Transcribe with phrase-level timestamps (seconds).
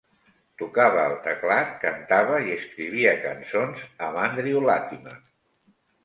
[0.59, 5.15] Tocava el teclat, cantava i escrivia cançons amb Andrew Latimer.